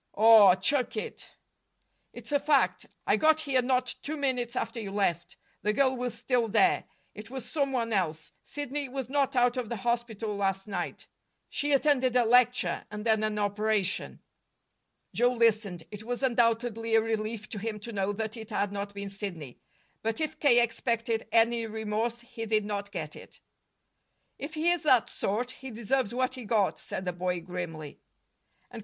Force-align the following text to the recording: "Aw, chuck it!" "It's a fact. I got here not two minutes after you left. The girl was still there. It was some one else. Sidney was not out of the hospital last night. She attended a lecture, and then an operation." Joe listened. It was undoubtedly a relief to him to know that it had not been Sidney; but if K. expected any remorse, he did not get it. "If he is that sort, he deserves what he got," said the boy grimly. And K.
"Aw, 0.15 0.55
chuck 0.55 0.97
it!" 0.97 1.35
"It's 2.11 2.31
a 2.31 2.39
fact. 2.39 2.87
I 3.05 3.17
got 3.17 3.41
here 3.41 3.61
not 3.61 3.85
two 4.01 4.17
minutes 4.17 4.55
after 4.55 4.79
you 4.79 4.89
left. 4.89 5.37
The 5.61 5.73
girl 5.73 5.95
was 5.95 6.15
still 6.15 6.47
there. 6.47 6.85
It 7.13 7.29
was 7.29 7.47
some 7.47 7.71
one 7.71 7.93
else. 7.93 8.31
Sidney 8.43 8.89
was 8.89 9.09
not 9.11 9.35
out 9.35 9.57
of 9.57 9.69
the 9.69 9.75
hospital 9.75 10.35
last 10.35 10.67
night. 10.67 11.05
She 11.49 11.71
attended 11.71 12.15
a 12.15 12.25
lecture, 12.25 12.83
and 12.89 13.05
then 13.05 13.23
an 13.23 13.37
operation." 13.37 14.21
Joe 15.13 15.33
listened. 15.33 15.83
It 15.91 16.01
was 16.01 16.23
undoubtedly 16.23 16.95
a 16.95 17.01
relief 17.01 17.47
to 17.49 17.59
him 17.59 17.79
to 17.81 17.91
know 17.91 18.11
that 18.11 18.35
it 18.35 18.49
had 18.49 18.71
not 18.71 18.95
been 18.95 19.07
Sidney; 19.07 19.59
but 20.01 20.19
if 20.19 20.39
K. 20.39 20.61
expected 20.63 21.27
any 21.31 21.67
remorse, 21.67 22.21
he 22.21 22.47
did 22.47 22.65
not 22.65 22.91
get 22.91 23.15
it. 23.15 23.39
"If 24.39 24.55
he 24.55 24.71
is 24.71 24.81
that 24.81 25.11
sort, 25.11 25.51
he 25.51 25.69
deserves 25.69 26.11
what 26.11 26.33
he 26.33 26.45
got," 26.45 26.79
said 26.79 27.05
the 27.05 27.13
boy 27.13 27.39
grimly. 27.41 27.99
And 28.71 28.79
K. 28.79 28.79